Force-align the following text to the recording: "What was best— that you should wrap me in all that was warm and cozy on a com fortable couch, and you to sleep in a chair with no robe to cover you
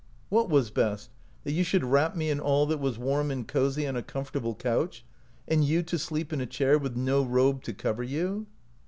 "What 0.29 0.49
was 0.49 0.71
best— 0.71 1.11
that 1.43 1.51
you 1.51 1.63
should 1.63 1.83
wrap 1.83 2.15
me 2.15 2.31
in 2.31 2.39
all 2.39 2.65
that 2.65 2.79
was 2.79 2.97
warm 2.97 3.29
and 3.29 3.47
cozy 3.47 3.85
on 3.85 3.95
a 3.95 4.01
com 4.01 4.25
fortable 4.25 4.57
couch, 4.57 5.05
and 5.47 5.63
you 5.63 5.83
to 5.83 5.99
sleep 5.99 6.33
in 6.33 6.41
a 6.41 6.47
chair 6.47 6.79
with 6.79 6.95
no 6.95 7.23
robe 7.23 7.61
to 7.65 7.73
cover 7.73 8.01
you 8.01 8.47